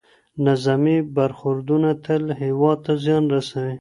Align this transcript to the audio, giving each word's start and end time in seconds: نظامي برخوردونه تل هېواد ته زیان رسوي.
نظامي 0.45 0.97
برخوردونه 1.17 1.89
تل 2.05 2.23
هېواد 2.41 2.77
ته 2.85 2.93
زیان 3.03 3.23
رسوي. 3.33 3.69